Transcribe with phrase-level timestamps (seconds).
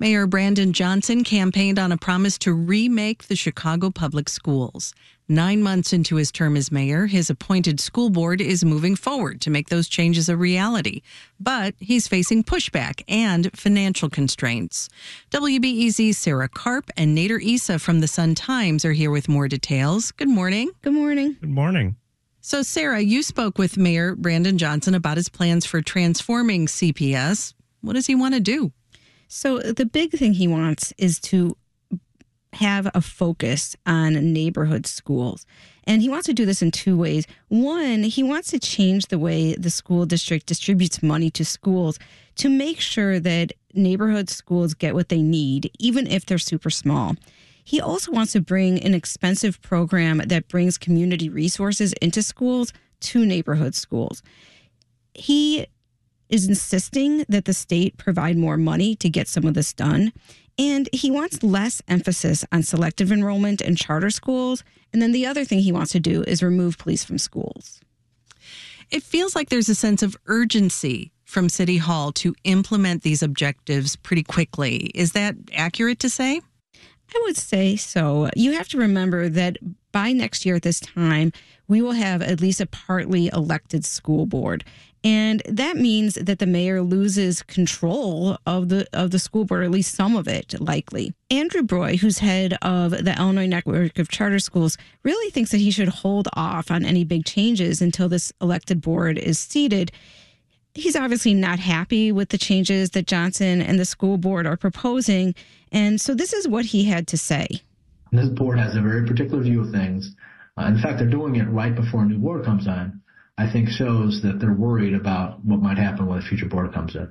[0.00, 4.94] Mayor Brandon Johnson campaigned on a promise to remake the Chicago public schools.
[5.28, 9.50] Nine months into his term as mayor, his appointed school board is moving forward to
[9.50, 11.02] make those changes a reality.
[11.38, 14.88] But he's facing pushback and financial constraints.
[15.32, 20.12] WBEZ's Sarah Karp and Nader Issa from the Sun Times are here with more details.
[20.12, 20.70] Good morning.
[20.80, 21.36] Good morning.
[21.42, 21.96] Good morning.
[22.40, 27.52] So, Sarah, you spoke with Mayor Brandon Johnson about his plans for transforming CPS.
[27.82, 28.72] What does he want to do?
[29.32, 31.56] So, the big thing he wants is to
[32.54, 35.46] have a focus on neighborhood schools.
[35.84, 37.28] And he wants to do this in two ways.
[37.46, 41.96] One, he wants to change the way the school district distributes money to schools
[42.38, 47.14] to make sure that neighborhood schools get what they need, even if they're super small.
[47.62, 52.72] He also wants to bring an expensive program that brings community resources into schools
[53.02, 54.24] to neighborhood schools.
[55.14, 55.68] He
[56.30, 60.12] is insisting that the state provide more money to get some of this done.
[60.58, 64.62] And he wants less emphasis on selective enrollment in charter schools.
[64.92, 67.80] And then the other thing he wants to do is remove police from schools.
[68.90, 73.94] It feels like there's a sense of urgency from City Hall to implement these objectives
[73.96, 74.90] pretty quickly.
[74.94, 76.40] Is that accurate to say?
[77.14, 78.30] I would say so.
[78.36, 79.58] You have to remember that
[79.92, 81.32] by next year at this time,
[81.66, 84.64] we will have at least a partly elected school board.
[85.02, 89.70] And that means that the mayor loses control of the of the school board, at
[89.70, 91.14] least some of it, likely.
[91.30, 95.70] Andrew Broy, who's head of the Illinois Network of Charter Schools, really thinks that he
[95.70, 99.90] should hold off on any big changes until this elected board is seated.
[100.74, 105.34] He's obviously not happy with the changes that Johnson and the school board are proposing.
[105.72, 107.48] And so this is what he had to say.
[108.12, 110.14] This board has a very particular view of things.
[110.56, 113.00] Uh, in fact, they're doing it right before a new board comes on.
[113.38, 116.94] I think shows that they're worried about what might happen when a future board comes
[116.94, 117.10] in.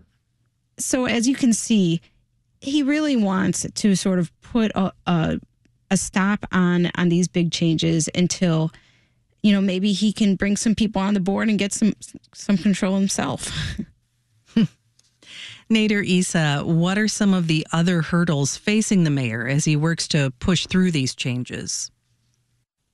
[0.77, 2.01] So, as you can see,
[2.61, 5.39] he really wants to sort of put a, a,
[5.89, 8.71] a stop on on these big changes until,
[9.41, 11.93] you know, maybe he can bring some people on the board and get some
[12.33, 13.51] some control himself.
[15.71, 20.07] Nader Issa, what are some of the other hurdles facing the mayor as he works
[20.09, 21.91] to push through these changes?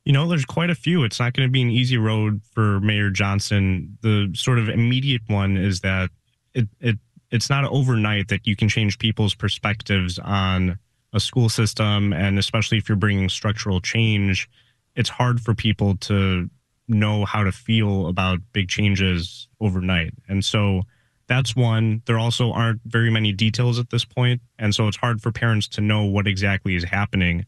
[0.03, 1.03] You know, there's quite a few.
[1.03, 3.97] It's not going to be an easy road for Mayor Johnson.
[4.01, 6.09] The sort of immediate one is that
[6.53, 6.97] it, it
[7.31, 10.77] it's not overnight that you can change people's perspectives on
[11.13, 14.49] a school system, and especially if you're bringing structural change,
[14.95, 16.49] it's hard for people to
[16.87, 20.13] know how to feel about big changes overnight.
[20.29, 20.83] And so
[21.27, 22.03] that's one.
[22.05, 25.67] There also aren't very many details at this point, and so it's hard for parents
[25.69, 27.45] to know what exactly is happening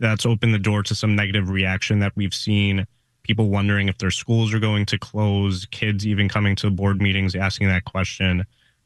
[0.00, 2.86] that's opened the door to some negative reaction that we've seen
[3.22, 7.34] people wondering if their schools are going to close, kids even coming to board meetings
[7.34, 8.44] asking that question.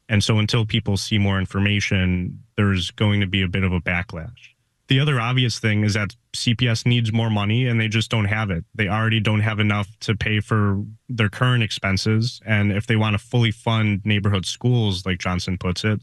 [0.09, 3.79] And so until people see more information, there's going to be a bit of a
[3.79, 4.52] backlash.
[4.93, 8.51] The other obvious thing is that CPS needs more money and they just don't have
[8.51, 8.63] it.
[8.75, 12.39] They already don't have enough to pay for their current expenses.
[12.45, 15.99] And if they want to fully fund neighborhood schools, like Johnson puts it,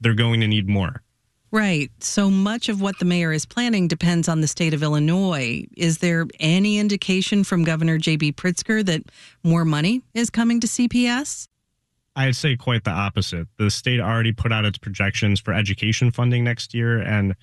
[0.00, 1.02] they're going to need more.
[1.50, 1.90] Right.
[2.00, 5.66] So much of what the mayor is planning depends on the state of Illinois.
[5.76, 8.32] Is there any indication from Governor J.B.
[8.32, 9.02] Pritzker that
[9.44, 11.46] more money is coming to CPS?
[12.16, 13.48] I'd say quite the opposite.
[13.58, 17.34] The state already put out its projections for education funding next year, and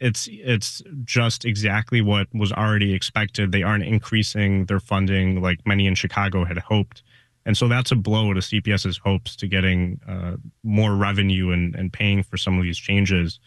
[0.00, 3.52] it's it's just exactly what was already expected.
[3.52, 7.02] They aren't increasing their funding like many in Chicago had hoped.
[7.44, 11.92] And so that's a blow to CPS's hopes to getting uh, more revenue and, and
[11.92, 13.40] paying for some of these changes.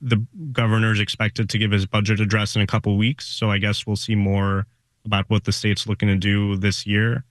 [0.00, 3.26] The governor is expected to give his budget address in a couple weeks.
[3.26, 4.66] So I guess we'll see more
[5.04, 7.24] about what the state's looking to do this year.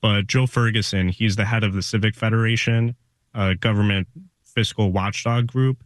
[0.00, 2.96] But Joe Ferguson, he's the head of the Civic Federation,
[3.34, 4.08] a government
[4.44, 5.84] fiscal watchdog group.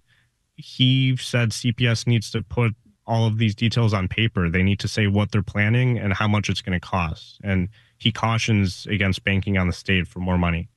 [0.63, 2.75] He said CPS needs to put
[3.07, 4.49] all of these details on paper.
[4.49, 7.41] They need to say what they're planning and how much it's going to cost.
[7.43, 7.69] And
[7.99, 10.69] he cautions against banking on the state for more money.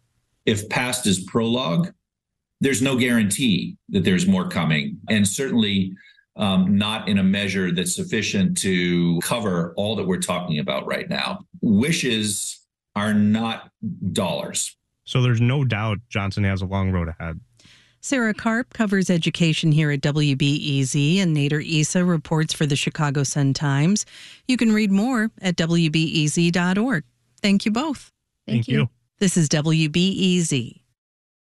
[0.46, 1.92] If past is prologue,
[2.62, 5.00] there's no guarantee that there's more coming.
[5.10, 5.94] And certainly
[6.36, 11.10] um, not in a measure that's sufficient to cover all that we're talking about right
[11.10, 11.46] now.
[11.62, 12.66] Wishes
[12.96, 13.70] are not
[14.12, 14.76] dollars.
[15.06, 17.40] So there's no doubt Johnson has a long road ahead.
[18.06, 23.56] Sarah Karp covers education here at WBEZ, and Nader Issa reports for the Chicago Sun
[23.56, 24.06] Times.
[24.48, 27.04] You can read more at WBEZ.org.
[27.42, 28.12] Thank you both.
[28.46, 28.80] Thank, Thank you.
[28.82, 28.90] you.
[29.18, 30.82] This is WBEZ.